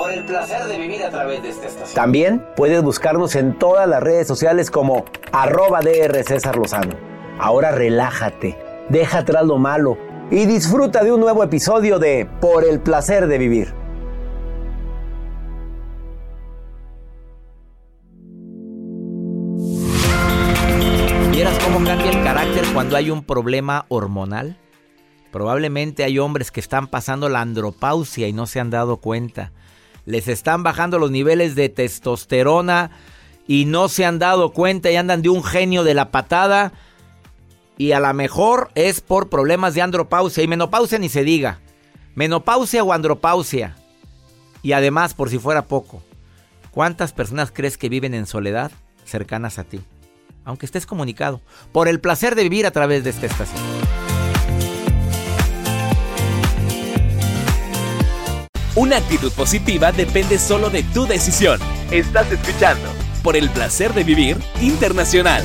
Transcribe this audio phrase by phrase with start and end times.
[0.00, 1.94] Por el placer de vivir a través de esta estación.
[1.94, 6.94] También puedes buscarnos en todas las redes sociales como arroba DR César Lozano.
[7.38, 8.56] Ahora relájate,
[8.88, 9.98] deja atrás lo malo
[10.30, 13.74] y disfruta de un nuevo episodio de Por el placer de vivir.
[21.30, 24.56] ¿Vieras cómo cambia el carácter cuando hay un problema hormonal?
[25.30, 29.52] Probablemente hay hombres que están pasando la andropausia y no se han dado cuenta.
[30.10, 32.90] Les están bajando los niveles de testosterona
[33.46, 36.72] y no se han dado cuenta y andan de un genio de la patada.
[37.78, 41.60] Y a lo mejor es por problemas de andropausia y menopausia ni se diga.
[42.16, 43.76] Menopausia o andropausia.
[44.64, 46.02] Y además, por si fuera poco,
[46.72, 48.72] ¿cuántas personas crees que viven en soledad
[49.04, 49.80] cercanas a ti?
[50.44, 51.40] Aunque estés comunicado.
[51.70, 53.62] Por el placer de vivir a través de esta estación.
[58.76, 61.58] Una actitud positiva depende solo de tu decisión.
[61.90, 62.88] Estás escuchando
[63.20, 65.42] por el placer de vivir internacional.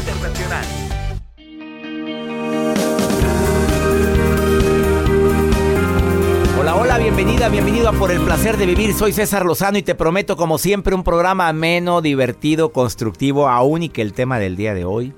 [6.60, 8.94] Hola, hola, bienvenida, bienvenido a Por el placer de vivir.
[8.94, 13.90] Soy César Lozano y te prometo como siempre un programa ameno, divertido, constructivo, aún y
[13.90, 15.16] que el tema del día de hoy.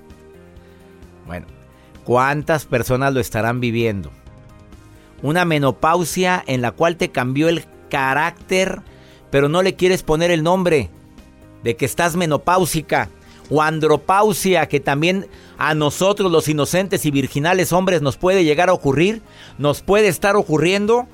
[1.25, 1.45] Bueno,
[2.05, 4.11] ¿cuántas personas lo estarán viviendo?
[5.21, 8.81] Una menopausia en la cual te cambió el carácter,
[9.29, 10.89] pero no le quieres poner el nombre
[11.63, 13.09] de que estás menopáusica
[13.49, 15.27] o andropausia, que también
[15.57, 19.21] a nosotros los inocentes y virginales hombres nos puede llegar a ocurrir,
[19.57, 21.07] nos puede estar ocurriendo.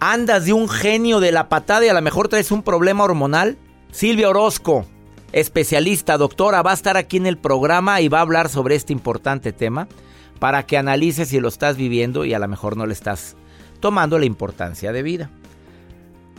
[0.00, 3.58] Andas de un genio de la patada y a lo mejor traes un problema hormonal.
[3.90, 4.86] Silvia Orozco,
[5.32, 8.92] especialista, doctora, va a estar aquí en el programa y va a hablar sobre este
[8.92, 9.88] importante tema
[10.38, 13.36] para que analices si lo estás viviendo y a lo mejor no le estás
[13.80, 15.30] tomando la importancia de vida.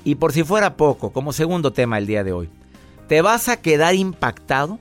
[0.03, 2.49] Y por si fuera poco, como segundo tema el día de hoy,
[3.07, 4.79] ¿te vas a quedar impactado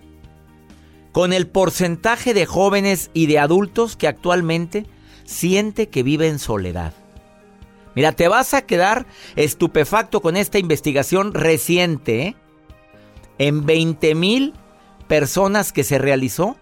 [1.13, 4.87] con el porcentaje de jóvenes y de adultos que actualmente
[5.25, 6.93] siente que vive en soledad?
[7.95, 12.37] Mira, te vas a quedar estupefacto con esta investigación reciente ¿eh?
[13.39, 14.55] en 20 mil
[15.09, 16.57] personas que se realizó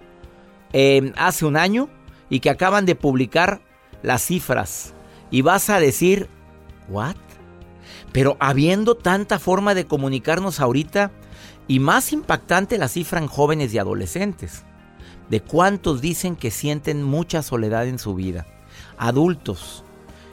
[0.73, 1.91] eh, hace un año
[2.31, 3.61] y que acaban de publicar
[4.03, 4.94] las cifras.
[5.31, 6.29] Y vas a decir,
[6.88, 7.17] ¿what?
[8.17, 11.13] Pero habiendo tanta forma de comunicarnos ahorita
[11.69, 14.65] y más impactante la cifra en jóvenes y adolescentes,
[15.29, 18.47] de cuántos dicen que sienten mucha soledad en su vida,
[18.97, 19.85] adultos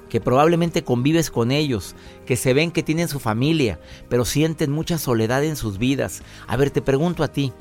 [0.07, 1.93] que probablemente convives con ellos,
[2.25, 6.23] que se ven que tienen su familia, pero sienten mucha soledad en sus vidas.
[6.47, 7.51] A ver, te pregunto a ti,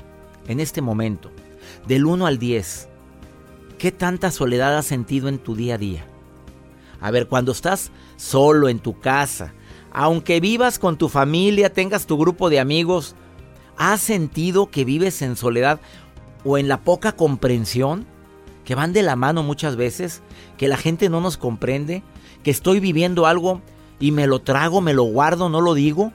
[0.47, 1.31] en este momento,
[1.85, 2.87] del 1 al 10,
[3.77, 6.05] ¿qué tanta soledad has sentido en tu día a día?
[7.01, 9.53] A ver, cuando estás solo en tu casa,
[9.93, 13.15] aunque vivas con tu familia, tengas tu grupo de amigos,
[13.77, 15.79] ¿has sentido que vives en soledad?
[16.43, 18.05] o en la poca comprensión,
[18.65, 20.21] que van de la mano muchas veces,
[20.57, 22.03] que la gente no nos comprende,
[22.43, 23.61] que estoy viviendo algo
[23.99, 26.11] y me lo trago, me lo guardo, no lo digo.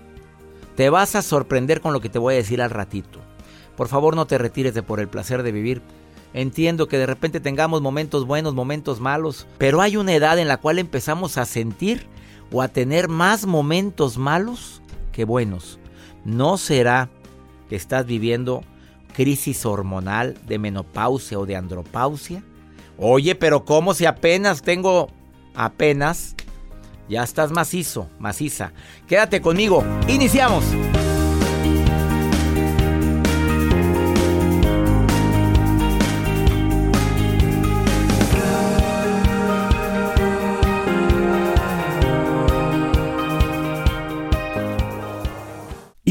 [0.77, 3.21] Te vas a sorprender con lo que te voy a decir al ratito.
[3.77, 5.83] Por favor no te retires de por el placer de vivir.
[6.35, 10.59] Entiendo que de repente tengamos momentos buenos, momentos malos, pero hay una edad en la
[10.59, 12.07] cual empezamos a sentir
[12.53, 15.79] o a tener más momentos malos que buenos.
[16.25, 17.11] ¿No será
[17.69, 18.62] que estás viviendo
[19.15, 22.43] crisis hormonal de menopausia o de andropausia?
[22.97, 25.09] Oye, pero ¿cómo si apenas tengo
[25.55, 26.35] apenas
[27.09, 28.73] ya estás macizo, maciza?
[29.06, 29.85] Quédate conmigo.
[30.09, 30.65] Iniciamos.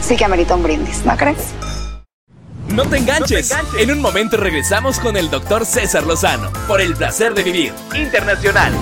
[0.00, 1.52] sí que amerita un brindis, ¿no crees?
[2.68, 3.54] No te enganches.
[3.78, 8.72] En un momento regresamos con el doctor César Lozano por el placer de vivir internacional.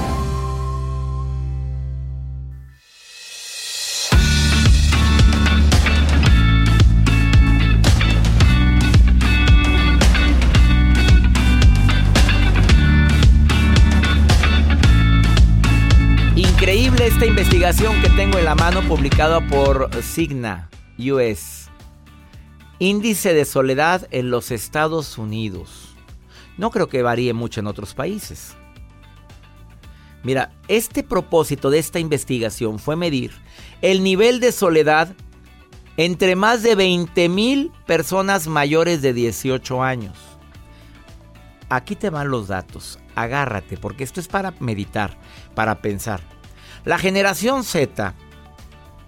[16.35, 20.69] Increíble esta investigación que tengo en la mano publicada por Signa
[20.99, 21.69] US.
[22.79, 25.95] Índice de soledad en los Estados Unidos.
[26.57, 28.57] No creo que varíe mucho en otros países.
[30.23, 33.33] Mira, este propósito de esta investigación fue medir
[33.83, 35.15] el nivel de soledad
[35.97, 40.17] entre más de 20 mil personas mayores de 18 años.
[41.69, 42.99] Aquí te van los datos.
[43.15, 45.19] Agárrate, porque esto es para meditar,
[45.55, 46.21] para pensar.
[46.85, 48.15] La generación Z,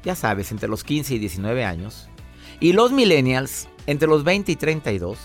[0.06, 2.08] ya sabes, entre los 15 y 19 años,
[2.60, 5.18] y los millennials, entre los 20 y 32,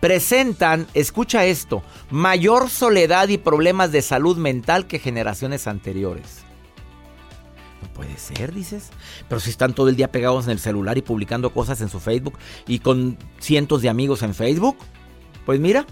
[0.00, 6.40] presentan, escucha esto, mayor soledad y problemas de salud mental que generaciones anteriores.
[7.82, 8.90] No puede ser, dices.
[9.28, 12.00] Pero si están todo el día pegados en el celular y publicando cosas en su
[12.00, 14.76] Facebook y con cientos de amigos en Facebook,
[15.46, 15.86] pues mira,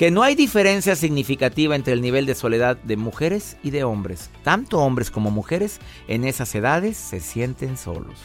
[0.00, 4.30] que no hay diferencia significativa entre el nivel de soledad de mujeres y de hombres.
[4.42, 5.78] Tanto hombres como mujeres
[6.08, 8.18] en esas edades se sienten solos.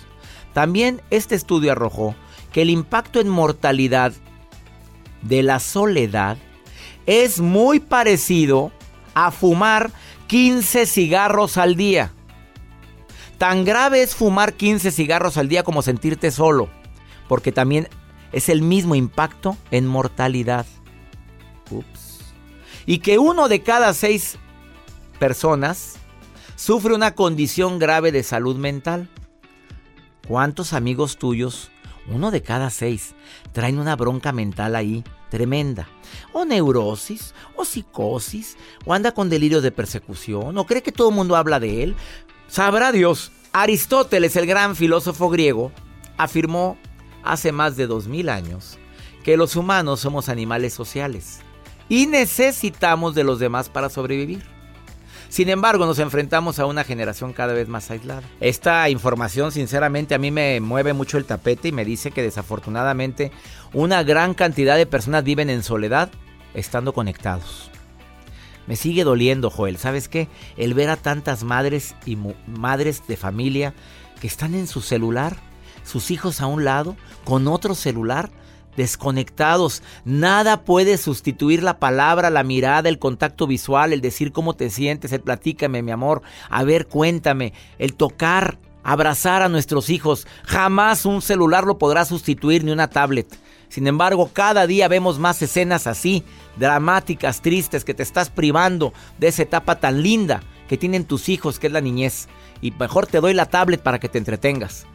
[0.53, 2.15] También este estudio arrojó
[2.53, 4.13] que el impacto en mortalidad
[5.21, 6.37] de la soledad
[7.07, 8.71] es muy parecido
[9.13, 9.91] a fumar
[10.27, 12.13] 15 cigarros al día.
[13.37, 16.69] Tan grave es fumar 15 cigarros al día como sentirte solo,
[17.27, 17.89] porque también
[18.31, 20.65] es el mismo impacto en mortalidad.
[22.85, 24.37] Y que uno de cada seis
[25.19, 25.95] personas
[26.55, 29.09] sufre una condición grave de salud mental.
[30.27, 31.71] ¿Cuántos amigos tuyos,
[32.07, 33.15] uno de cada seis,
[33.51, 35.87] traen una bronca mental ahí tremenda?
[36.33, 41.15] O neurosis, o psicosis, o anda con delirios de persecución, o cree que todo el
[41.15, 41.95] mundo habla de él.
[42.47, 43.31] Sabrá Dios.
[43.53, 45.71] Aristóteles, el gran filósofo griego,
[46.17, 46.77] afirmó
[47.23, 48.77] hace más de dos mil años
[49.23, 51.39] que los humanos somos animales sociales
[51.89, 54.43] y necesitamos de los demás para sobrevivir.
[55.29, 58.21] Sin embargo, nos enfrentamos a una generación cada vez más aislada.
[58.39, 63.31] Esta información, sinceramente, a mí me mueve mucho el tapete y me dice que desafortunadamente
[63.73, 66.09] una gran cantidad de personas viven en soledad
[66.53, 67.69] estando conectados.
[68.67, 69.77] Me sigue doliendo, Joel.
[69.77, 70.27] ¿Sabes qué?
[70.57, 73.73] El ver a tantas madres y madres de familia
[74.21, 75.35] que están en su celular,
[75.83, 78.29] sus hijos a un lado, con otro celular,
[78.75, 79.81] desconectados.
[80.03, 85.11] Nada puede sustituir la palabra, la mirada, el contacto visual, el decir cómo te sientes,
[85.11, 90.27] el platícame, mi amor, a ver, cuéntame, el tocar, abrazar a nuestros hijos.
[90.43, 93.27] Jamás un celular lo podrá sustituir ni una tablet.
[93.67, 96.23] Sin embargo, cada día vemos más escenas así,
[96.57, 101.59] dramáticas, tristes, que te estás privando de esa etapa tan linda que tienen tus hijos,
[101.59, 102.27] que es la niñez.
[102.61, 104.85] Y mejor te doy la tablet para que te entretengas.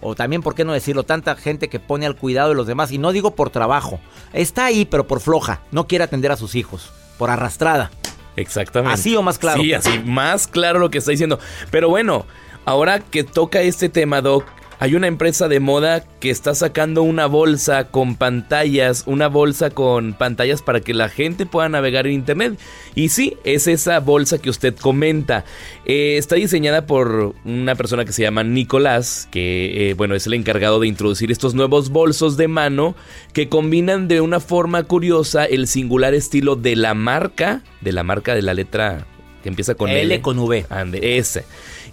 [0.00, 1.02] O también, ¿por qué no decirlo?
[1.02, 2.92] Tanta gente que pone al cuidado de los demás.
[2.92, 4.00] Y no digo por trabajo.
[4.32, 5.60] Está ahí, pero por floja.
[5.70, 6.90] No quiere atender a sus hijos.
[7.18, 7.90] Por arrastrada.
[8.36, 8.94] Exactamente.
[8.94, 9.60] Así o más claro.
[9.60, 11.38] Sí, así, más claro lo que está diciendo.
[11.70, 12.24] Pero bueno,
[12.64, 14.44] ahora que toca este tema, Doc,
[14.80, 20.14] hay una empresa de moda que está sacando una bolsa con pantallas, una bolsa con
[20.14, 22.58] pantallas para que la gente pueda navegar en internet.
[22.94, 25.44] Y sí, es esa bolsa que usted comenta.
[25.84, 30.32] Eh, está diseñada por una persona que se llama Nicolás, que eh, bueno, es el
[30.32, 32.94] encargado de introducir estos nuevos bolsos de mano
[33.34, 38.34] que combinan de una forma curiosa el singular estilo de la marca, de la marca
[38.34, 39.06] de la letra
[39.42, 40.66] que empieza con L, L con V.
[40.70, 41.44] Ande, ese.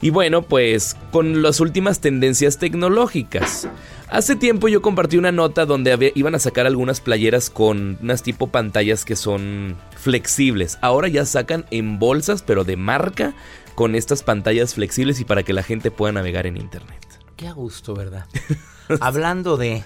[0.02, 3.68] Y bueno, pues con las últimas tendencias tecnológicas.
[4.10, 8.48] Hace tiempo yo compartí una nota donde iban a sacar algunas playeras con unas tipo
[8.48, 10.78] pantallas que son flexibles.
[10.82, 13.34] Ahora ya sacan en bolsas, pero de marca,
[13.76, 17.06] con estas pantallas flexibles y para que la gente pueda navegar en internet.
[17.36, 18.26] Qué a gusto, ¿verdad?
[19.02, 19.84] Hablando de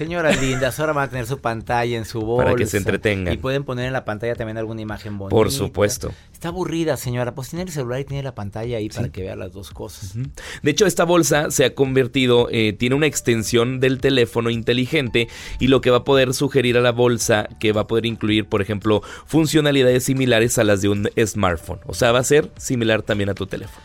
[0.00, 2.44] Señoras lindas, ahora van a tener su pantalla en su bolsa.
[2.46, 3.34] Para que se entretengan.
[3.34, 5.36] Y pueden poner en la pantalla también alguna imagen bonita.
[5.36, 6.10] Por supuesto.
[6.32, 7.34] Está aburrida, señora.
[7.34, 10.14] Pues tiene el celular y tiene la pantalla ahí para que vea las dos cosas.
[10.62, 15.28] De hecho, esta bolsa se ha convertido, eh, tiene una extensión del teléfono inteligente
[15.58, 18.46] y lo que va a poder sugerir a la bolsa que va a poder incluir,
[18.46, 21.80] por ejemplo, funcionalidades similares a las de un smartphone.
[21.84, 23.84] O sea, va a ser similar también a tu teléfono.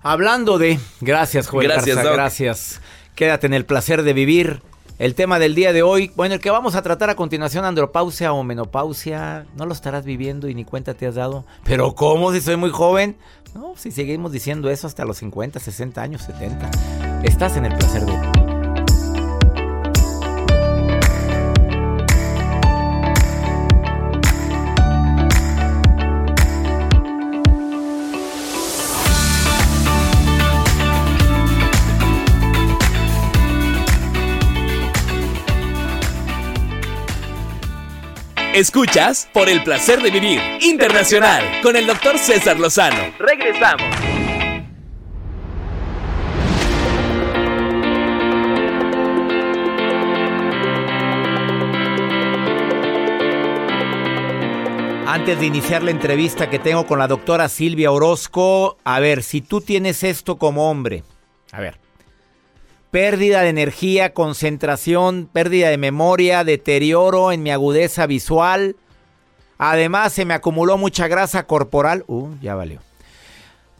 [0.00, 0.78] Hablando de...
[1.02, 2.80] Gracias, Joel Gracias, Gracias.
[3.14, 4.62] Quédate en el placer de vivir.
[4.98, 8.32] El tema del día de hoy, bueno, el que vamos a tratar a continuación, andropausia
[8.32, 11.44] o menopausia, no lo estarás viviendo y ni cuenta te has dado.
[11.64, 13.18] Pero ¿cómo si soy muy joven?
[13.54, 16.70] No, si seguimos diciendo eso hasta los 50, 60 años, 70.
[17.24, 18.45] Estás en el placer de
[38.56, 42.96] Escuchas por el placer de vivir internacional con el doctor César Lozano.
[43.18, 43.82] Regresamos.
[55.06, 59.42] Antes de iniciar la entrevista que tengo con la doctora Silvia Orozco, a ver, si
[59.42, 61.04] tú tienes esto como hombre,
[61.52, 61.78] a ver,
[62.90, 68.76] pérdida de energía, concentración, pérdida de memoria, deterioro en mi agudeza visual.
[69.58, 72.04] Además, se me acumuló mucha grasa corporal.
[72.06, 72.80] Uh, ya valió.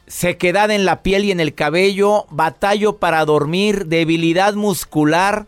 [0.06, 5.46] Sequedad en la piel y en el cabello, batallo para dormir, debilidad muscular.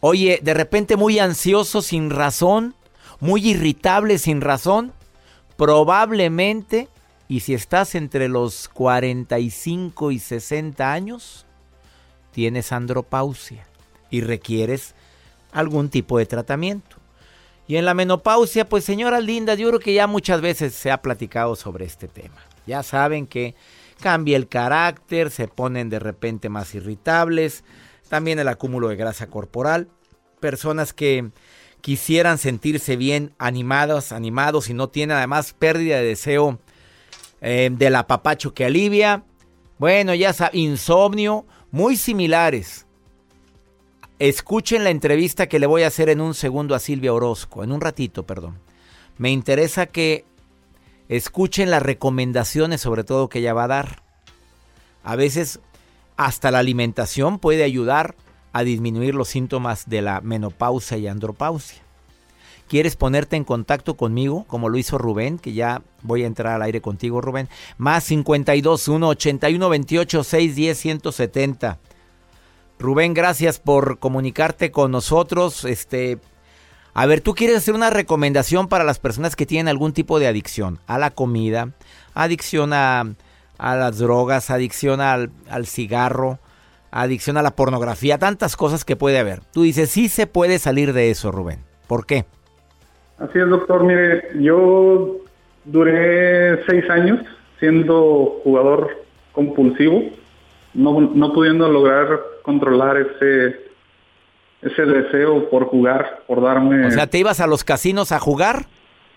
[0.00, 2.74] Oye, de repente muy ansioso sin razón,
[3.20, 4.92] muy irritable sin razón.
[5.56, 6.88] Probablemente,
[7.28, 11.46] y si estás entre los 45 y 60 años,
[12.32, 13.66] tienes andropausia
[14.10, 14.94] y requieres
[15.52, 16.96] algún tipo de tratamiento.
[17.66, 21.02] Y en la menopausia, pues señoras lindas, yo creo que ya muchas veces se ha
[21.02, 22.44] platicado sobre este tema.
[22.66, 23.54] Ya saben que
[24.00, 27.62] cambia el carácter, se ponen de repente más irritables,
[28.08, 29.88] también el acúmulo de grasa corporal,
[30.40, 31.30] personas que
[31.80, 36.58] quisieran sentirse bien animados, animados y no tienen además pérdida de deseo
[37.40, 39.22] eh, del apapacho que alivia.
[39.78, 42.86] Bueno, ya saben, insomnio, muy similares.
[44.18, 47.72] Escuchen la entrevista que le voy a hacer en un segundo a Silvia Orozco, en
[47.72, 48.58] un ratito, perdón.
[49.16, 50.24] Me interesa que
[51.08, 54.02] escuchen las recomendaciones sobre todo que ella va a dar.
[55.02, 55.60] A veces
[56.16, 58.14] hasta la alimentación puede ayudar
[58.52, 61.82] a disminuir los síntomas de la menopausia y andropausia.
[62.70, 65.40] ¿Quieres ponerte en contacto conmigo como lo hizo Rubén?
[65.40, 67.48] Que ya voy a entrar al aire contigo, Rubén.
[67.78, 71.78] Más 52 1 81 28 610 170.
[72.78, 75.64] Rubén, gracias por comunicarte con nosotros.
[75.64, 76.20] Este,
[76.94, 80.28] A ver, tú quieres hacer una recomendación para las personas que tienen algún tipo de
[80.28, 81.72] adicción a la comida,
[82.14, 83.16] adicción a,
[83.58, 86.38] a las drogas, adicción al, al cigarro,
[86.92, 89.40] adicción a la pornografía, tantas cosas que puede haber.
[89.52, 91.64] Tú dices, sí se puede salir de eso, Rubén.
[91.88, 92.26] ¿Por qué?
[93.20, 93.84] Así es, doctor.
[93.84, 95.18] Mire, yo
[95.64, 97.20] duré seis años
[97.58, 100.02] siendo jugador compulsivo,
[100.72, 103.60] no, no pudiendo lograr controlar ese,
[104.62, 106.86] ese deseo por jugar, por darme...
[106.86, 108.64] O sea, ¿te ibas a los casinos a jugar?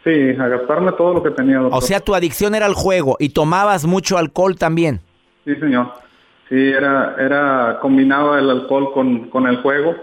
[0.04, 1.60] Sí, a gastarme todo lo que tenía.
[1.60, 1.78] Doctor.
[1.78, 5.00] O sea, tu adicción era el juego y tomabas mucho alcohol también.
[5.46, 5.94] Sí, señor.
[6.50, 9.96] Sí, era, era combinaba el alcohol con, con el juego.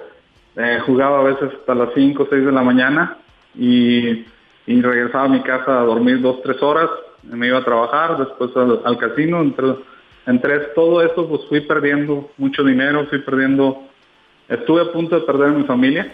[0.57, 3.19] Eh, jugaba a veces hasta las 5 o 6 de la mañana
[3.55, 4.27] y,
[4.67, 6.91] regresaba a mi casa a dormir dos, tres horas.
[7.23, 9.41] Me iba a trabajar, después al, casino.
[9.41, 9.75] Entre,
[10.27, 13.83] entre todo eso, pues fui perdiendo mucho dinero, fui perdiendo...
[14.49, 16.13] Estuve a punto de perder a mi familia.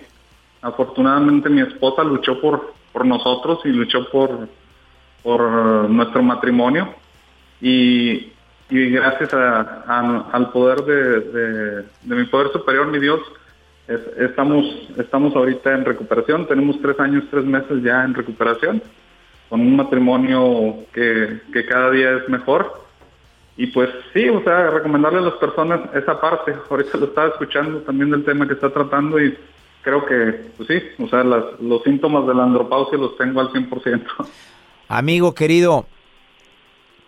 [0.62, 4.48] Afortunadamente mi esposa luchó por, por nosotros y luchó por,
[5.22, 5.40] por
[5.90, 6.94] nuestro matrimonio.
[7.60, 8.32] Y,
[8.68, 13.20] gracias al poder de, de, de, mi poder superior, mi Dios,
[13.88, 14.64] es, estamos,
[14.98, 16.46] estamos ahorita en recuperación.
[16.46, 18.82] Tenemos tres años, tres meses ya en recuperación,
[19.48, 22.84] con un matrimonio que, que cada día es mejor.
[23.56, 26.54] Y pues sí, o sea, recomendarle a las personas esa parte.
[26.68, 29.36] Ahorita lo estaba escuchando también del tema que está tratando y
[29.82, 33.48] creo que, pues sí, o sea, las, los síntomas de la andropausia los tengo al
[33.50, 34.04] 100%.
[34.88, 35.86] Amigo querido,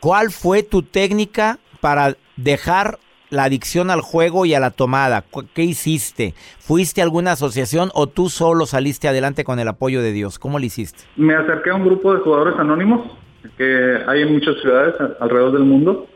[0.00, 2.98] ¿cuál fue tu técnica para dejar
[3.30, 5.24] la adicción al juego y a la tomada?
[5.54, 6.34] ¿Qué hiciste?
[6.58, 10.38] ¿Fuiste a alguna asociación o tú solo saliste adelante con el apoyo de Dios?
[10.38, 11.04] ¿Cómo lo hiciste?
[11.16, 13.10] Me acerqué a un grupo de jugadores anónimos
[13.56, 16.06] que hay en muchas ciudades alrededor del mundo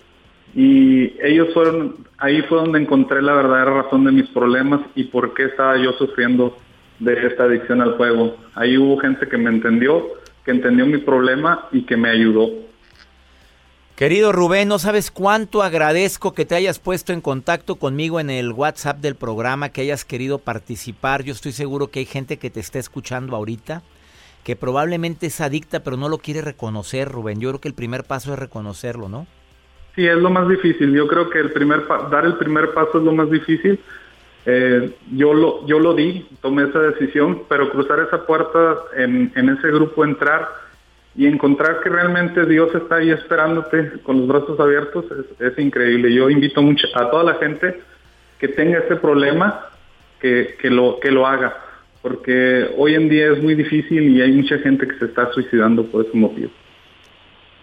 [0.54, 5.34] y ellos fueron, ahí fue donde encontré la verdadera razón de mis problemas y por
[5.34, 6.56] qué estaba yo sufriendo
[6.98, 8.36] de esta adicción al juego.
[8.54, 10.08] Ahí hubo gente que me entendió,
[10.44, 12.50] que entendió mi problema y que me ayudó.
[14.02, 18.50] Querido Rubén, no sabes cuánto agradezco que te hayas puesto en contacto conmigo en el
[18.50, 21.22] WhatsApp del programa, que hayas querido participar.
[21.22, 23.82] Yo estoy seguro que hay gente que te está escuchando ahorita,
[24.42, 27.38] que probablemente es adicta, pero no lo quiere reconocer, Rubén.
[27.38, 29.28] Yo creo que el primer paso es reconocerlo, ¿no?
[29.94, 30.92] Sí, es lo más difícil.
[30.92, 33.78] Yo creo que el primer dar el primer paso es lo más difícil.
[34.46, 39.48] Eh, yo lo yo lo di, tomé esa decisión, pero cruzar esa puerta en, en
[39.50, 40.48] ese grupo, entrar
[41.14, 46.12] y encontrar que realmente Dios está ahí esperándote con los brazos abiertos es, es increíble.
[46.12, 47.80] Yo invito mucho a toda la gente
[48.38, 49.66] que tenga ese problema
[50.20, 51.56] que, que, lo, que lo haga,
[52.00, 55.84] porque hoy en día es muy difícil y hay mucha gente que se está suicidando
[55.84, 56.50] por ese motivo.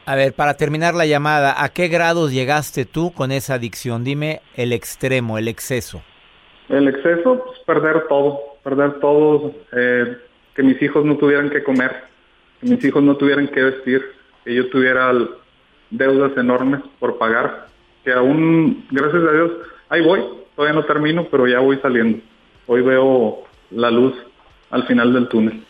[0.06, 4.04] A ver, para terminar la llamada, ¿a qué grados llegaste tú con esa adicción?
[4.04, 6.02] Dime el extremo, el exceso.
[6.68, 10.18] El exceso, pues perder todo, perder todo, eh,
[10.56, 12.09] que mis hijos no tuvieran que comer,
[12.62, 14.04] mis hijos no tuvieran que vestir,
[14.44, 15.12] que yo tuviera
[15.90, 17.68] deudas enormes por pagar,
[18.04, 19.52] que aún, gracias a Dios,
[19.90, 20.24] ahí voy,
[20.56, 22.20] todavía no termino, pero ya voy saliendo.
[22.68, 24.14] Hoy veo la luz
[24.70, 25.64] al final del túnel.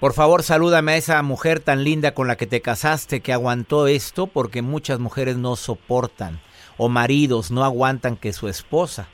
[0.00, 3.86] Por favor, salúdame a esa mujer tan linda con la que te casaste que aguantó
[3.86, 6.40] esto porque muchas mujeres no soportan
[6.76, 9.08] o maridos no aguantan que su esposa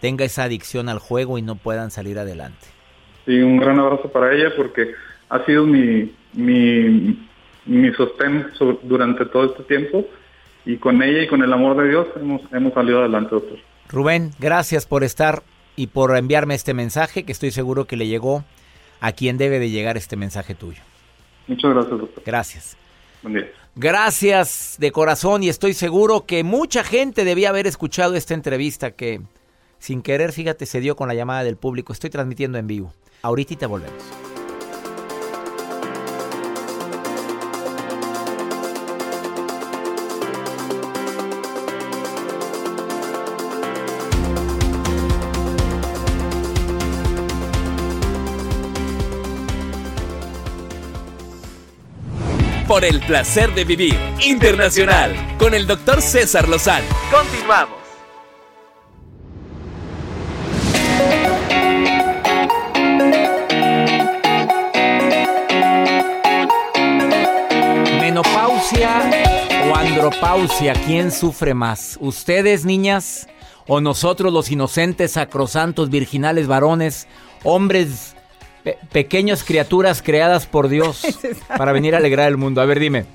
[0.00, 2.66] tenga esa adicción al juego y no puedan salir adelante.
[3.26, 4.94] Sí, un gran abrazo para ella porque
[5.30, 7.18] ha sido mi, mi,
[7.66, 8.48] mi sostén
[8.82, 10.04] durante todo este tiempo
[10.66, 13.58] y con ella y con el amor de Dios hemos, hemos salido adelante, doctor.
[13.88, 15.42] Rubén, gracias por estar
[15.76, 18.44] y por enviarme este mensaje que estoy seguro que le llegó
[19.00, 20.82] a quien debe de llegar este mensaje tuyo.
[21.46, 22.22] Muchas gracias, doctor.
[22.24, 22.76] Gracias.
[23.22, 23.48] Buen día.
[23.76, 29.20] Gracias de corazón y estoy seguro que mucha gente debía haber escuchado esta entrevista que
[29.78, 31.92] sin querer, fíjate, se dio con la llamada del público.
[31.92, 32.92] Estoy transmitiendo en vivo.
[33.22, 34.29] Ahorita te volvemos.
[52.70, 56.86] Por el placer de vivir internacional con el doctor César Lozano.
[57.10, 57.80] Continuamos.
[67.98, 69.10] Menopausia
[69.68, 71.98] o andropausia, ¿quién sufre más?
[72.00, 73.26] ¿Ustedes, niñas?
[73.66, 77.08] ¿O nosotros, los inocentes, sacrosantos, virginales, varones,
[77.42, 78.14] hombres
[78.64, 81.02] Pe pequeñas criaturas creadas por Dios
[81.48, 82.60] para venir a alegrar el mundo.
[82.60, 83.06] A ver, dime.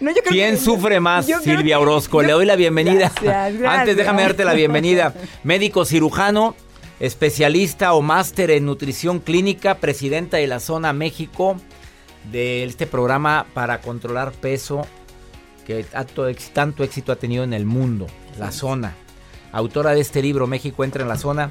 [0.00, 2.22] No, ¿Quién que, sufre más, Silvia Orozco?
[2.22, 3.12] Yo, Le doy la bienvenida.
[3.20, 3.22] Gracias,
[3.58, 3.80] gracias.
[3.80, 5.14] Antes déjame darte la bienvenida.
[5.44, 6.54] Médico cirujano,
[7.00, 11.56] especialista o máster en nutrición clínica, presidenta de la zona México
[12.30, 14.86] de este programa para controlar peso
[15.66, 18.06] que tanto éxito ha tenido en el mundo,
[18.38, 18.94] la zona.
[19.52, 21.50] Autora de este libro, México entra en la zona.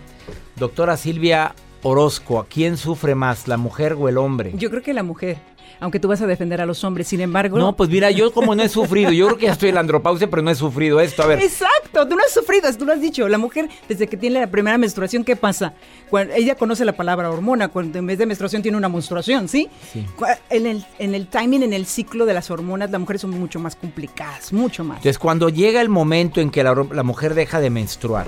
[0.56, 4.52] Doctora Silvia Orozco, ¿quién sufre más, la mujer o el hombre?
[4.56, 5.38] Yo creo que la mujer
[5.82, 7.08] aunque tú vas a defender a los hombres.
[7.08, 7.58] Sin embargo.
[7.58, 9.82] No, pues mira, yo como no he sufrido, yo creo que ya estoy en la
[9.82, 11.24] andropausia, pero no he sufrido esto.
[11.24, 11.41] A ver.
[11.41, 13.28] Exacto, tú no has sufrido, tú lo has dicho.
[13.28, 15.74] La mujer, desde que tiene la primera menstruación, ¿qué pasa?
[16.10, 19.70] Cuando ella conoce la palabra hormona, cuando en vez de menstruación tiene una menstruación, ¿sí?
[19.91, 20.06] sí.
[20.52, 23.60] En, el, en el timing, en el ciclo de las hormonas, las mujeres son mucho
[23.60, 24.98] más complicadas, mucho más.
[24.98, 28.28] Entonces, cuando llega el momento en que la, mujer deja de menstruar,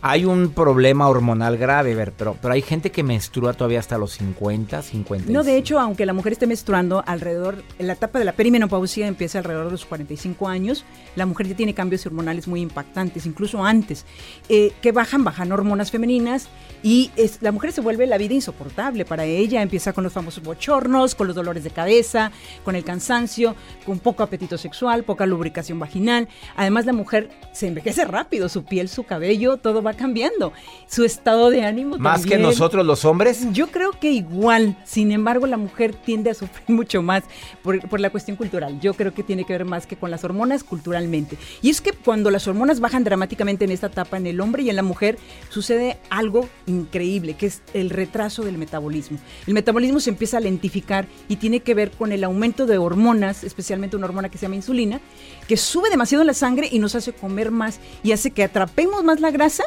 [0.00, 4.12] hay un problema hormonal grave, ver, pero, pero hay gente que menstrua todavía hasta los
[4.12, 5.32] 50, 50.
[5.32, 9.38] No, de hecho, aunque la mujer esté menstruando alrededor, la etapa de la perimenopausia empieza
[9.38, 10.84] alrededor de los 45 años,
[11.16, 14.06] la mujer ya tiene cambios hormonales muy impactantes, incluso antes,
[14.48, 16.48] eh, que bajan, bajan hormonas femeninas
[16.82, 20.44] y es, la mujer se vuelve la vida insoportable para ella, empieza con los famosos
[20.44, 22.30] bochornos, con los dolores de cabeza,
[22.64, 26.28] con el cansancio, con poco apetito sexual, poca lubricación vaginal.
[26.56, 30.52] Además, la mujer se envejece rápido, su piel, su cabello, todo va cambiando.
[30.88, 33.46] Su estado de ánimo ¿Más que nosotros los hombres?
[33.52, 34.76] Yo creo que igual.
[34.84, 37.24] Sin embargo, la mujer tiende a sufrir mucho más
[37.62, 38.80] por, por la cuestión cultural.
[38.80, 41.36] Yo creo que tiene que ver más que con las hormonas culturalmente.
[41.62, 44.70] Y es que cuando las hormonas bajan dramáticamente en esta etapa en el hombre y
[44.70, 49.18] en la mujer, sucede algo increíble, que es el retraso del metabolismo.
[49.46, 53.44] El metabolismo se empieza a lentificar y tiene que ver con el aumento de hormonas,
[53.44, 55.00] especialmente una hormona que se llama insulina,
[55.48, 59.18] que sube demasiado la sangre y nos hace comer más y hace que atrapemos más
[59.20, 59.64] la grasa,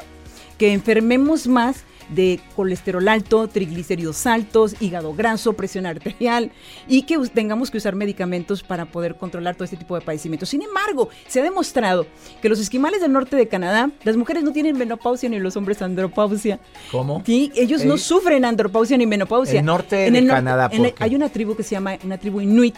[0.58, 6.52] que enfermemos más de colesterol alto, triglicéridos altos, hígado graso, presión arterial
[6.88, 10.50] y que tengamos que usar medicamentos para poder controlar todo este tipo de padecimientos.
[10.50, 12.06] Sin embargo, se ha demostrado
[12.42, 15.82] que los esquimales del norte de Canadá, las mujeres no tienen menopausia ni los hombres
[15.82, 16.60] andropausia.
[16.92, 17.24] ¿Cómo?
[17.26, 19.60] Sí, ellos no sufren andropausia ni menopausia.
[19.60, 20.70] El norte en de Canadá,
[21.00, 22.76] Hay una tribu que se llama una tribu inuit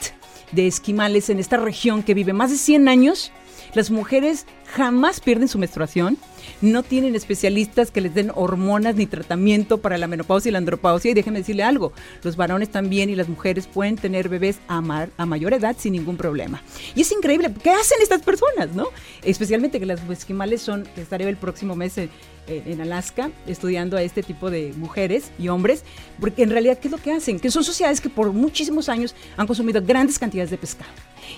[0.52, 3.32] de esquimales en esta región que vive más de 100 años.
[3.74, 6.18] Las mujeres jamás pierden su menstruación
[6.62, 11.12] no tienen especialistas que les den hormonas ni tratamiento para la menopausia y la andropausia.
[11.12, 14.82] Y déjenme decirle algo, los varones también y las mujeres pueden tener bebés a,
[15.18, 16.62] a mayor edad sin ningún problema.
[16.96, 18.88] Y es increíble, ¿qué hacen estas personas, no?
[19.24, 22.10] Especialmente que las esquimales son, estaré el próximo mes en,
[22.48, 25.84] en Alaska estudiando a este tipo de mujeres y hombres,
[26.20, 27.40] porque en realidad, ¿qué es lo que hacen?
[27.40, 30.92] Que son sociedades que por muchísimos años han consumido grandes cantidades de pescado.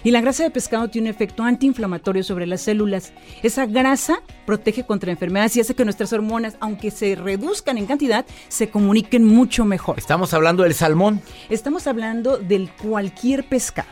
[0.04, 3.13] Y la grasa de pescado tiene un efecto antiinflamatorio sobre las células.
[3.44, 8.25] Esa grasa protege contra enfermedades y hace que nuestras hormonas, aunque se reduzcan en cantidad,
[8.47, 9.97] se comuniquen mucho mejor.
[9.97, 11.21] Estamos hablando del salmón.
[11.49, 13.89] Estamos hablando del cualquier pescado.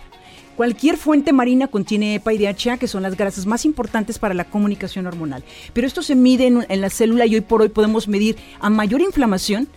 [0.55, 4.45] Cualquier fuente marina contiene EPA y DHA, que son las grasas más importantes para la
[4.45, 5.43] comunicación hormonal.
[5.73, 8.69] Pero esto se mide en, en la célula y hoy por hoy podemos medir a
[8.69, 9.67] mayor inflamación,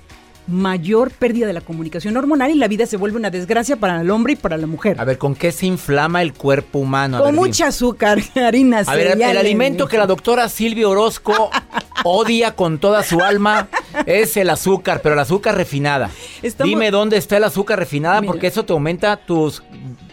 [0.47, 4.11] mayor pérdida de la comunicación hormonal y la vida se vuelve una desgracia para el
[4.11, 5.01] hombre y para la mujer.
[5.01, 7.23] A ver, ¿con qué se inflama el cuerpo humano?
[7.23, 8.89] Con mucha azúcar, harinas.
[8.89, 11.51] A ver, el alimento que la doctora Silvia Orozco
[12.05, 13.69] odia con toda su alma
[14.07, 16.11] es el azúcar, pero el azúcar refinada.
[16.63, 19.63] Dime dónde está el azúcar refinada porque eso te aumenta tus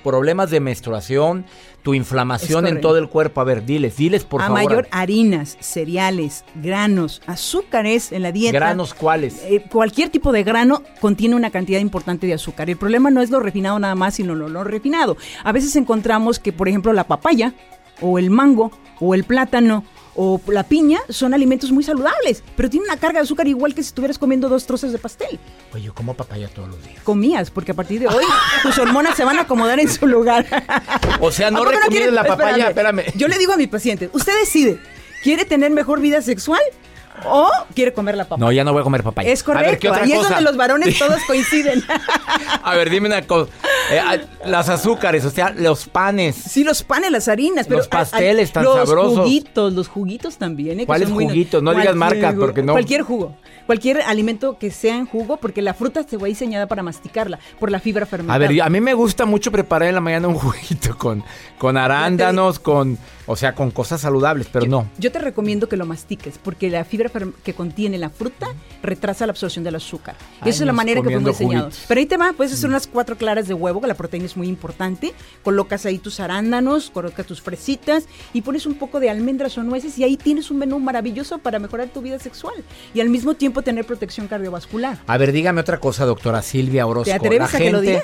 [0.03, 1.45] problemas de menstruación,
[1.83, 3.41] tu inflamación en todo el cuerpo.
[3.41, 4.59] A ver, diles, diles por favor.
[4.59, 8.57] A mayor harinas, cereales, granos, azúcares en la dieta.
[8.57, 9.43] ¿Granos cuáles?
[9.43, 12.69] Eh, cualquier tipo de grano contiene una cantidad importante de azúcar.
[12.69, 15.17] El problema no es lo refinado nada más, sino lo, lo refinado.
[15.43, 17.53] A veces encontramos que, por ejemplo, la papaya
[18.01, 19.83] o el mango o el plátano
[20.15, 23.81] o la piña son alimentos muy saludables, pero tienen una carga de azúcar igual que
[23.81, 25.39] si estuvieras comiendo dos trozos de pastel.
[25.71, 27.01] Pues yo como papaya todos los días.
[27.03, 28.23] Comías, porque a partir de hoy
[28.61, 30.45] tus hormonas se van a acomodar en su lugar.
[31.19, 33.03] O sea, no recomiendas la papaya, espérame.
[33.15, 34.79] Yo le digo a mi paciente, usted decide,
[35.23, 36.61] ¿quiere tener mejor vida sexual?
[37.25, 38.45] O quiere comer la papaya.
[38.45, 39.29] No, ya no voy a comer papaya.
[39.29, 39.91] Es correcto.
[40.05, 41.83] y es donde los varones todos coinciden.
[42.63, 43.51] a ver, dime una cosa.
[43.91, 44.01] Eh,
[44.45, 46.35] las azúcares, o sea, los panes.
[46.35, 47.67] Sí, los panes, las harinas.
[47.67, 49.15] Pero los pasteles tan sabrosos.
[49.15, 50.81] Los juguitos, los juguitos también.
[50.81, 50.85] ¿eh?
[50.85, 51.61] ¿Cuáles juguitos?
[51.61, 52.73] No digas marcas porque no.
[52.73, 53.35] Cualquier jugo.
[53.65, 57.71] Cualquier alimento que sea en jugo, porque la fruta se va diseñada para masticarla, por
[57.71, 58.35] la fibra fermentada.
[58.35, 61.23] A ver, a mí me gusta mucho preparar en la mañana un juguito con,
[61.57, 64.89] con arándanos, con o sea, con cosas saludables, pero no.
[64.97, 67.11] Yo te recomiendo que lo mastiques, porque la fibra
[67.43, 68.47] que contiene la fruta
[68.81, 70.15] retrasa la absorción del azúcar.
[70.41, 71.69] esa es la manera que fue enseñado.
[71.87, 72.73] Pero ahí te va, puedes hacer mm.
[72.73, 75.13] unas cuatro claras de huevo, que la proteína es muy importante.
[75.43, 79.97] Colocas ahí tus arándanos, colocas tus fresitas y pones un poco de almendras o nueces
[79.97, 82.53] y ahí tienes un menú maravilloso para mejorar tu vida sexual
[82.93, 84.99] y al mismo tiempo tener protección cardiovascular.
[85.07, 87.09] A ver, dígame otra cosa, doctora Silvia Orozco.
[87.09, 88.03] ¿Te atreves a que lo diga?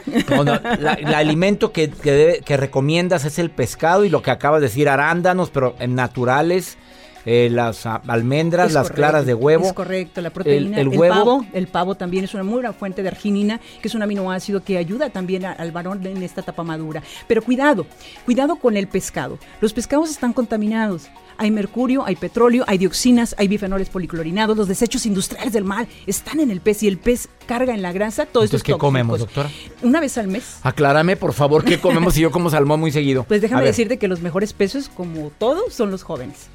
[1.00, 4.88] el alimento que, que, que recomiendas es el pescado y lo que acabas de decir,
[4.90, 5.09] arándanos,
[5.50, 6.78] pero naturales
[7.26, 9.66] eh, las ah, almendras, Es las correcto, claras de huevo.
[9.68, 10.78] Es correcto, la proteína.
[10.80, 11.14] El- El, el huevo.
[11.16, 14.64] pavo, el pavo también es una muy buena fuente de arginina, que es un aminoácido
[14.64, 17.04] que ayuda también a- al varón en esta etapa madura.
[17.28, 17.86] Pero cuidado,
[18.26, 19.38] cuidado con el pescado.
[19.60, 21.10] Los pescados están contaminados.
[21.42, 24.58] Hay mercurio, hay petróleo, hay dioxinas, hay bifenoles policlorinados.
[24.58, 27.94] Los desechos industriales del mar están en el pez y el pez carga en la
[27.94, 28.26] grasa.
[28.26, 29.50] Todo esto ¿qué comemos, doctora?
[29.82, 30.58] Una vez al mes.
[30.64, 33.24] Aclárame, por favor, qué comemos si yo como salmón muy seguido.
[33.24, 36.48] Pues déjame decirte que los mejores peces, como todo, son los jóvenes.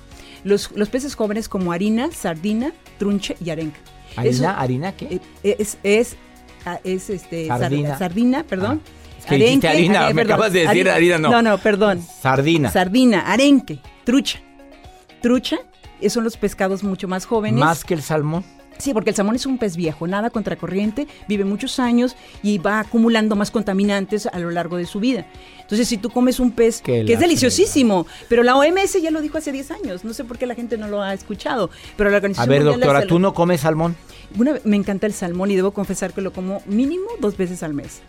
[0.45, 3.81] Los, los peces jóvenes como harina, sardina, trunche y arenque.
[4.17, 4.61] ¿Harina?
[4.61, 5.19] ¿Harina qué?
[5.43, 6.17] eh, Es, es,
[6.67, 7.99] ah, es este, sar- Sardina.
[7.99, 8.83] sardina, perdón.
[8.85, 11.31] Ah, es que dijiste harina, me acabas de decir harina, no.
[11.31, 12.03] No, no, perdón.
[12.21, 12.71] Sardina.
[12.71, 14.41] Sardina, arenque, trucha.
[15.25, 15.57] Trucha,
[16.03, 17.59] eh, son los pescados mucho más jóvenes.
[17.59, 18.45] ¿Más que el salmón?
[18.77, 22.81] Sí, porque el salmón es un pez viejo, nada contracorriente, vive muchos años y va
[22.81, 25.25] acumulando más contaminantes a lo largo de su vida.
[25.63, 29.23] Entonces, si tú comes un pez Qué que es deliciosísimo, pero la OMS ya lo
[29.23, 32.11] dijo hace 10 años, no sé por qué la gente no lo ha escuchado, pero
[32.11, 33.97] la A Organización ver, Mundial de la doctora, ¿tú no comes salmón?
[34.39, 37.73] una me encanta el salmón y debo confesar que lo como mínimo dos veces al
[37.73, 38.03] mes.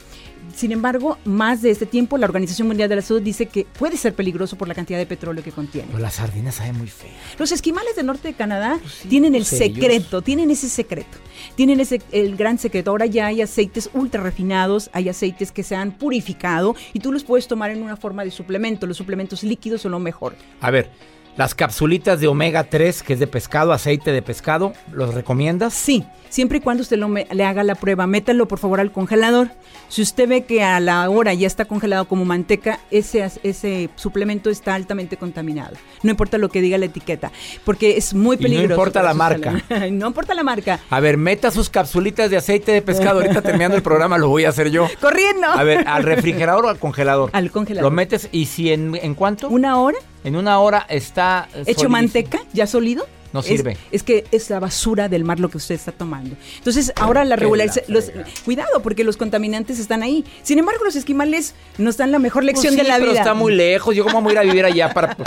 [0.56, 3.98] Sin embargo, más de este tiempo, la Organización Mundial de la Salud dice que puede
[3.98, 5.89] ser peligroso por la cantidad de petróleo que contiene.
[5.91, 7.10] Pues la sardina sabe muy feo.
[7.38, 11.18] Los esquimales del norte de Canadá tienen el pues secreto, tienen ese secreto.
[11.56, 12.91] Tienen ese el gran secreto.
[12.91, 17.26] Ahora ya hay aceites ultra refinados, hay aceites que se han purificado y tú los
[17.26, 18.88] puedes tomar en una forma de suplemento.
[18.88, 20.36] Los suplementos líquidos son lo mejor.
[20.62, 20.89] A ver,
[21.38, 25.74] las capsulitas de omega 3, que es de pescado, aceite de pescado, ¿los recomiendas?
[25.74, 28.91] Sí, siempre y cuando usted lo me- le haga la prueba, métalo por favor al
[28.91, 29.50] congelador.
[29.89, 34.50] Si usted ve que a la hora ya está congelado como manteca, ese, ese suplemento
[34.50, 35.76] está altamente contaminado.
[36.04, 37.32] No importa lo que diga la etiqueta,
[37.65, 38.74] porque es muy Y no peligroso.
[38.74, 39.62] importa la marca.
[39.91, 40.80] no importa la marca.
[40.89, 43.19] A ver, meta sus capsulitas de aceite de pescado.
[43.19, 44.88] Ahorita terminando el programa lo voy a hacer yo.
[45.02, 45.48] Corriendo.
[45.48, 47.30] A ver, ¿al refrigerador o al congelador?
[47.34, 47.84] Al congelador.
[47.91, 49.50] ¿Lo metes y si en, en cuánto?
[49.50, 49.98] ¿Una hora?
[50.25, 51.47] En una hora está...
[51.55, 53.07] eh, hecho manteca, ya sólido.
[53.33, 53.75] No sirve.
[53.91, 56.38] Es, que es la basura del mar lo que usted está tomando.
[56.57, 58.09] Entonces, ahora la Qué regular, la los,
[58.45, 60.23] cuidado, porque los contaminantes están ahí.
[60.41, 63.19] Sin embargo, los esquimales nos dan la mejor lección Pues sí, de la pero vida.
[63.19, 63.93] está muy lejos.
[63.93, 65.17] Yo cómo voy a ir a vivir allá para...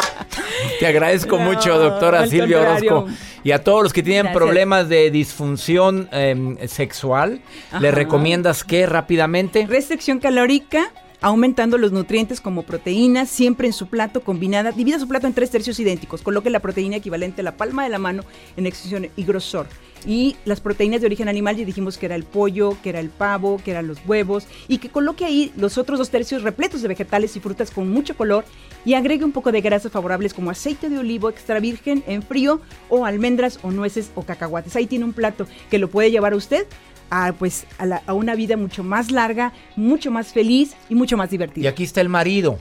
[0.80, 2.60] Te agradezco No, mucho, doctora Silvia.
[2.62, 3.08] Orozco.
[3.44, 4.42] Y a todos los que tienen Gracias.
[4.42, 7.42] problemas de disfunción em, sexual,
[7.78, 7.94] ¿le Ajá.
[7.94, 9.66] recomiendas qué rápidamente?
[9.66, 14.72] Restricción calórica, aumentando los nutrientes como proteínas, siempre en su plato combinada.
[14.72, 16.22] Divida su plato en tres tercios idénticos.
[16.22, 18.24] Coloque la proteína equivalente a la palma de la mano
[18.56, 19.66] en extensión y grosor.
[20.06, 23.08] Y las proteínas de origen animal, ya dijimos que era el pollo, que era el
[23.10, 24.46] pavo, que eran los huevos.
[24.68, 28.16] Y que coloque ahí los otros dos tercios repletos de vegetales y frutas con mucho
[28.16, 28.44] color.
[28.84, 32.60] Y agregue un poco de grasas favorables como aceite de olivo extra virgen en frío
[32.88, 34.76] o almendras o nueces o cacahuates.
[34.76, 36.66] Ahí tiene un plato que lo puede llevar usted
[37.10, 41.16] a, pues, a, la- a una vida mucho más larga, mucho más feliz y mucho
[41.16, 41.70] más Y divertida.
[41.70, 42.58] aquí está el marido.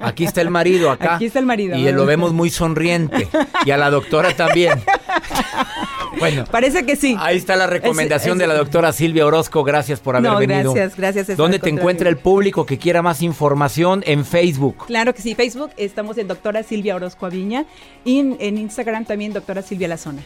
[0.00, 1.14] Aquí está el marido, acá.
[1.16, 1.76] Aquí está el marido.
[1.76, 3.28] Y lo vemos muy sonriente.
[3.66, 4.80] Y a la doctora también.
[6.18, 7.16] Bueno, Parece que sí.
[7.20, 9.62] ahí está la recomendación Es- de la doctora Silvia Orozco.
[9.62, 10.72] Gracias por haber No, venido.
[10.74, 14.02] gracias, gracias, ¿Dónde te encuentra el público que quiera más información?
[14.06, 14.86] En Facebook.
[14.86, 17.66] Claro que sí, Facebook estamos en doctora Silvia Orozco Aviña
[18.04, 20.22] y en, en Instagram también doctora Silvia Lazona.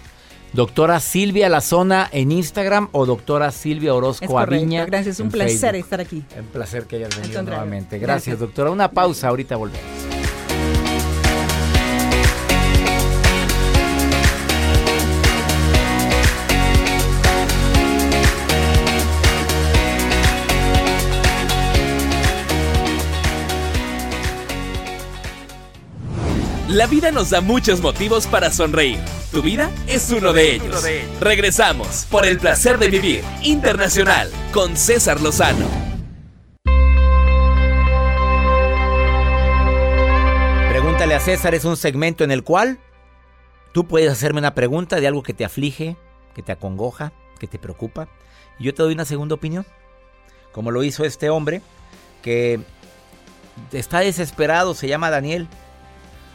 [0.54, 4.84] Doctora Silvia Lazona en Instagram o doctora Silvia Orozco Aviña.
[4.86, 5.76] gracias, un placer Facebook.
[5.84, 6.22] estar aquí.
[6.38, 7.98] Un placer que hayas venido nuevamente.
[7.98, 8.38] Gracias, gracias.
[8.38, 8.70] doctora.
[8.70, 10.11] Una pausa, ahorita volvemos.
[26.72, 28.98] La vida nos da muchos motivos para sonreír.
[29.30, 30.82] Tu vida es uno de ellos.
[31.20, 35.66] Regresamos por el placer de vivir internacional con César Lozano.
[40.70, 42.78] Pregúntale a César es un segmento en el cual
[43.74, 45.98] tú puedes hacerme una pregunta de algo que te aflige,
[46.34, 48.08] que te acongoja, que te preocupa.
[48.58, 49.66] Y yo te doy una segunda opinión.
[50.52, 51.60] Como lo hizo este hombre
[52.22, 52.60] que
[53.72, 55.48] está desesperado, se llama Daniel.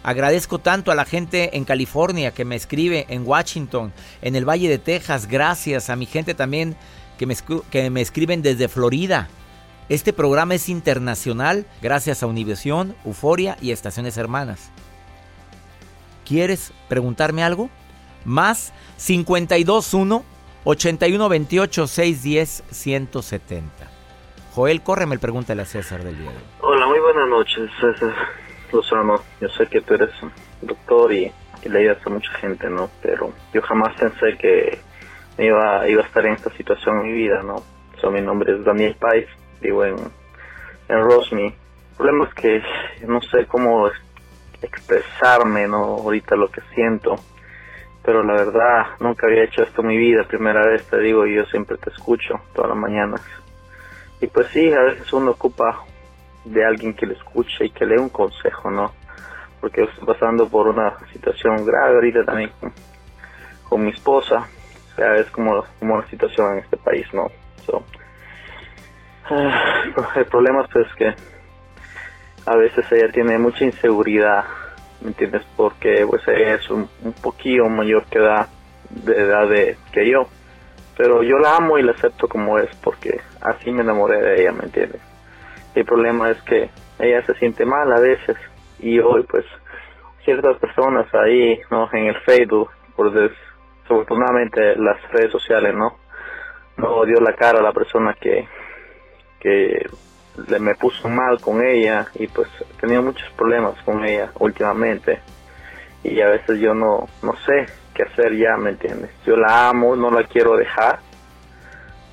[0.03, 4.69] Agradezco tanto a la gente en California que me escribe, en Washington, en el Valle
[4.69, 5.27] de Texas.
[5.27, 6.75] Gracias a mi gente también
[7.17, 7.35] que me,
[7.69, 9.27] que me escriben desde Florida.
[9.89, 14.71] Este programa es internacional gracias a Univisión, Euforia y Estaciones Hermanas.
[16.25, 17.69] ¿Quieres preguntarme algo?
[18.25, 20.23] Más 521
[20.65, 23.71] 8128 610 170.
[24.53, 26.31] Joel, córreme el pregúntale a César del día.
[26.61, 29.21] Hola, muy buenas noches, César Lozano.
[29.41, 31.31] Yo sé que tú eres un doctor y,
[31.63, 32.89] y le ayudas a mucha gente, ¿no?
[33.01, 34.79] Pero yo jamás pensé que
[35.37, 37.63] me iba, iba a estar en esta situación en mi vida, ¿no?
[38.11, 39.27] Mi nombre es Daniel Pais,
[39.59, 39.97] vivo en,
[40.87, 40.97] en.
[40.97, 41.53] El
[41.97, 42.61] problema es que
[43.07, 43.89] no sé cómo
[44.61, 45.83] expresarme, ¿no?
[45.83, 47.19] Ahorita lo que siento.
[48.03, 51.35] Pero la verdad, nunca había hecho esto en mi vida, primera vez te digo, y
[51.35, 53.21] yo siempre te escucho todas las mañanas.
[54.21, 55.83] Y pues sí, a veces uno ocupa
[56.51, 58.91] de alguien que le escuche y que le un consejo, ¿no?
[59.59, 62.51] Porque estoy pasando por una situación grave ahorita también
[63.67, 64.47] con, mi esposa.
[64.93, 67.27] O sea, es como, como la situación en este país, ¿no?
[69.29, 69.83] Ah,
[70.15, 71.13] el problema es que
[72.45, 74.45] a veces ella tiene mucha inseguridad,
[75.01, 75.43] ¿me entiendes?
[75.57, 78.47] Porque pues ella es un, un poquillo mayor que edad,
[78.89, 80.29] de edad de, que yo.
[80.95, 84.51] Pero yo la amo y la acepto como es porque así me enamoré de ella,
[84.53, 85.01] ¿me entiendes?
[85.77, 88.35] El problema es que ella se siente mal a veces
[88.79, 89.45] y hoy pues
[90.25, 91.87] ciertas personas ahí, ¿no?
[91.93, 95.99] En el Facebook, por desafortunadamente las redes sociales, ¿no?
[96.77, 98.47] No dio la cara a la persona que,
[99.39, 99.87] que
[100.49, 102.47] le me puso mal con ella y pues
[102.81, 105.19] tenido muchos problemas con ella últimamente
[106.03, 109.11] y a veces yo no, no sé qué hacer ya, ¿me entiendes?
[109.27, 111.01] Yo la amo, no la quiero dejar,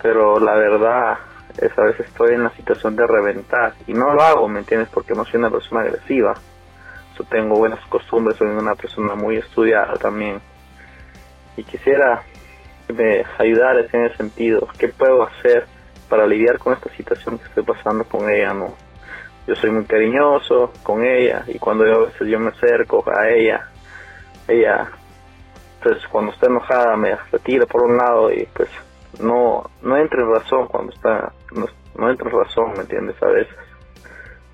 [0.02, 1.16] pero la verdad
[1.58, 4.88] es a veces estoy en la situación de reventar y no lo hago, ¿me entiendes?
[4.92, 6.34] Porque no soy una persona agresiva.
[7.30, 10.40] Tengo buenas costumbres, soy una persona muy estudiada también.
[11.56, 12.22] Y quisiera
[12.86, 14.68] que me ayudaras en ese sentido.
[14.78, 15.66] ¿Qué puedo hacer
[16.08, 18.52] para lidiar con esta situación que estoy pasando con ella?
[18.52, 18.74] No,
[19.46, 23.28] yo soy muy cariñoso con ella y cuando yo a veces yo me acerco a
[23.28, 23.68] ella,
[24.48, 24.88] ella,
[25.82, 28.68] pues cuando está enojada me retira por un lado y pues
[29.20, 33.26] no no entra en razón cuando está no, no entra en razón me entiendes a
[33.26, 33.56] veces.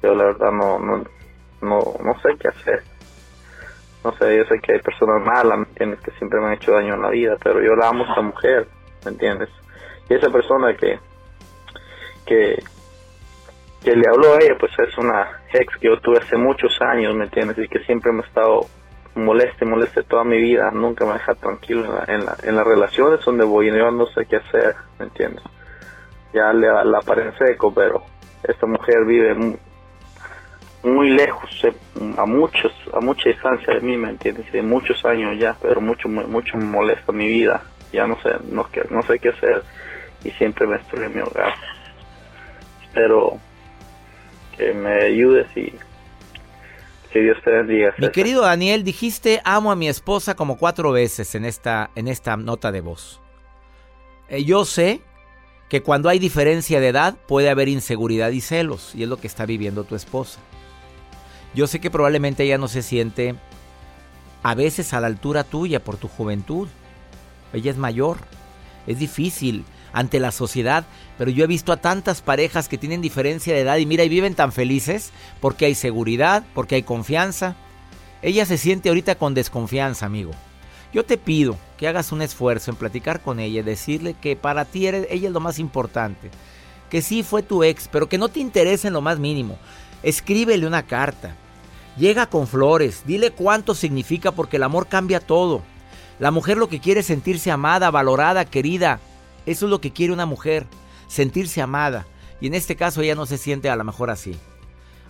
[0.02, 1.04] Yo la verdad no no
[1.62, 2.82] no no sé qué hacer.
[4.04, 6.72] No sé yo sé que hay personas malas me entiendes que siempre me han hecho
[6.72, 8.66] daño en la vida pero yo la amo a esa mujer
[9.04, 9.48] me entiendes
[10.08, 10.98] y esa persona que
[12.26, 12.62] que
[13.82, 17.14] que le habló a ella pues es una ex que yo tuve hace muchos años
[17.14, 18.66] me entiendes y que siempre me ha estado
[19.14, 22.66] moleste, moleste toda mi vida, nunca me deja tranquilo en, la, en, la, en las
[22.66, 25.42] relaciones donde voy y no sé qué hacer, ¿me entiendes?
[26.32, 28.02] Ya le, la paré en seco, pero
[28.42, 29.58] esta mujer vive
[30.82, 31.50] muy, lejos,
[32.16, 34.50] a muchos, a mucha distancia de mí, ¿me entiendes?
[34.52, 38.66] De muchos años ya, pero mucho, mucho me molesta mi vida, ya no sé, no,
[38.90, 39.62] no sé qué hacer
[40.24, 41.52] y siempre me estoy en mi hogar.
[42.86, 43.38] Espero
[44.56, 45.72] que me ayudes y
[47.12, 47.94] que Dios te bendiga.
[47.98, 52.36] Mi querido Daniel, dijiste amo a mi esposa como cuatro veces en esta, en esta
[52.36, 53.20] nota de voz.
[54.28, 55.00] Eh, yo sé
[55.68, 59.26] que cuando hay diferencia de edad puede haber inseguridad y celos, y es lo que
[59.26, 60.40] está viviendo tu esposa.
[61.54, 63.34] Yo sé que probablemente ella no se siente
[64.42, 66.68] a veces a la altura tuya por tu juventud.
[67.52, 68.18] Ella es mayor.
[68.86, 70.84] Es difícil ante la sociedad,
[71.18, 74.08] pero yo he visto a tantas parejas que tienen diferencia de edad y mira y
[74.08, 77.56] viven tan felices porque hay seguridad, porque hay confianza.
[78.22, 80.32] Ella se siente ahorita con desconfianza, amigo.
[80.92, 84.88] Yo te pido que hagas un esfuerzo en platicar con ella decirle que para ti
[84.88, 86.30] ella es lo más importante.
[86.90, 89.56] Que sí fue tu ex, pero que no te interesa en lo más mínimo.
[90.02, 91.36] Escríbele una carta.
[91.96, 93.02] Llega con flores.
[93.06, 95.62] Dile cuánto significa porque el amor cambia todo.
[96.18, 99.00] La mujer lo que quiere es sentirse amada, valorada, querida.
[99.50, 100.68] Eso es lo que quiere una mujer,
[101.08, 102.06] sentirse amada.
[102.40, 104.36] Y en este caso ella no se siente a lo mejor así.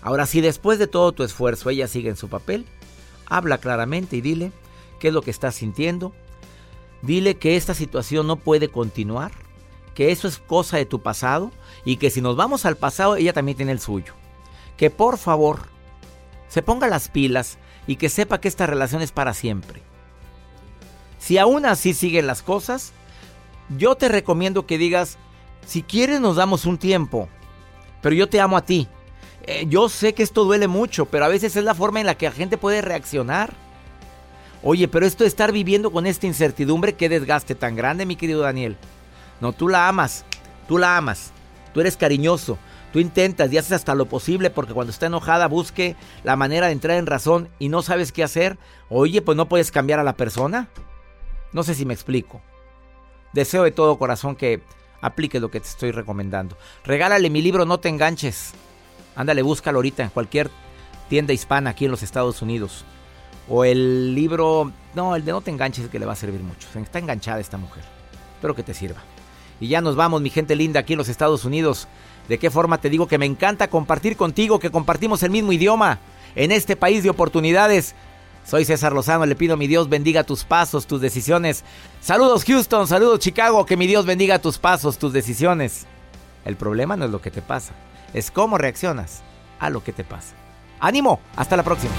[0.01, 2.65] Ahora, si después de todo tu esfuerzo ella sigue en su papel,
[3.27, 4.51] habla claramente y dile
[4.99, 6.15] qué es lo que está sintiendo.
[7.03, 9.31] Dile que esta situación no puede continuar,
[9.95, 11.51] que eso es cosa de tu pasado
[11.85, 14.15] y que si nos vamos al pasado ella también tiene el suyo.
[14.79, 15.67] Que por favor
[16.49, 19.83] se ponga las pilas y que sepa que esta relación es para siempre.
[21.19, 22.95] Si aún así siguen las cosas,
[23.77, 25.19] yo te recomiendo que digas,
[25.67, 27.29] si quieres nos damos un tiempo,
[28.03, 28.89] pero yo te amo a ti.
[29.45, 32.17] Eh, yo sé que esto duele mucho, pero a veces es la forma en la
[32.17, 33.55] que la gente puede reaccionar.
[34.63, 38.43] Oye, pero esto de estar viviendo con esta incertidumbre, qué desgaste tan grande, mi querido
[38.43, 38.77] Daniel.
[39.41, 40.25] No, tú la amas,
[40.69, 41.33] tú la amas,
[41.73, 42.59] tú eres cariñoso,
[42.93, 46.73] tú intentas y haces hasta lo posible porque cuando está enojada busque la manera de
[46.73, 48.59] entrar en razón y no sabes qué hacer.
[48.91, 50.69] Oye, pues no puedes cambiar a la persona.
[51.53, 52.43] No sé si me explico.
[53.33, 54.61] Deseo de todo corazón que
[55.01, 56.57] apliques lo que te estoy recomendando.
[56.85, 58.53] Regálale mi libro No te enganches.
[59.15, 60.51] Ándale, búscalo ahorita en cualquier
[61.09, 62.85] tienda hispana aquí en los Estados Unidos.
[63.49, 66.69] O el libro, no, el de No te enganches que le va a servir mucho.
[66.79, 67.85] Está enganchada esta mujer.
[68.35, 69.01] Espero que te sirva.
[69.61, 71.87] Y ya nos vamos, mi gente linda, aquí en los Estados Unidos.
[72.29, 75.99] ¿De qué forma te digo que me encanta compartir contigo, que compartimos el mismo idioma
[76.35, 77.95] en este país de oportunidades?
[78.45, 81.65] Soy César Lozano, le pido a mi Dios bendiga tus pasos, tus decisiones.
[82.01, 85.87] Saludos Houston, saludos Chicago, que mi Dios bendiga tus pasos, tus decisiones.
[86.45, 87.75] El problema no es lo que te pasa,
[88.15, 89.23] es cómo reaccionas
[89.59, 90.35] a lo que te pasa.
[90.81, 91.93] Ánimo, hasta la próxima.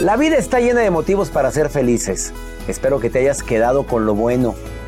[0.00, 2.32] La vida está llena de motivos para ser felices.
[2.68, 4.54] Espero que te hayas quedado con lo bueno